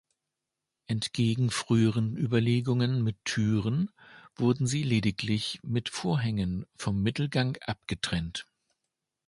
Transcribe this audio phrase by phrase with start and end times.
[0.87, 3.91] Entgegen früheren Überlegungen mit Türen
[4.35, 8.47] wurden sie lediglich mit Vorhängen vom Mittelgang abgetrennt.